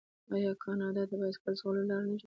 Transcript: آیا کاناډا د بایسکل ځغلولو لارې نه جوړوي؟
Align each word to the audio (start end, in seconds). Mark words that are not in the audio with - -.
آیا 0.35 0.51
کاناډا 0.63 1.03
د 1.07 1.11
بایسکل 1.21 1.53
ځغلولو 1.59 1.89
لارې 1.89 2.05
نه 2.11 2.11
جوړوي؟ 2.11 2.19